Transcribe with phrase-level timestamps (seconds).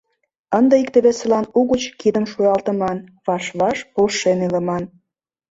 [0.57, 4.83] Ынде икте-весылан угыч кидым шуялтыман, ваш-ваш полшен илыман.